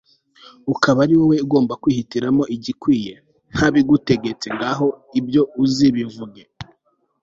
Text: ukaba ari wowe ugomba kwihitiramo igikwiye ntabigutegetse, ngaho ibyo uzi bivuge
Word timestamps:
ukaba 0.73 0.99
ari 1.05 1.13
wowe 1.19 1.37
ugomba 1.45 1.73
kwihitiramo 1.81 2.43
igikwiye 2.55 3.13
ntabigutegetse, 3.53 4.47
ngaho 4.57 4.87
ibyo 5.19 5.41
uzi 5.63 5.87
bivuge 5.95 6.41